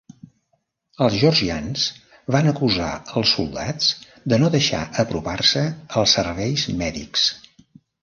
Els 1.07 1.17
georgians 1.23 1.83
van 2.37 2.49
acusar 2.53 2.89
els 3.21 3.35
soldats 3.37 3.93
de 4.35 4.43
no 4.43 4.53
deixar 4.59 4.83
apropar-se 5.07 5.69
els 6.03 6.19
serveis 6.21 6.69
mèdics. 6.85 7.33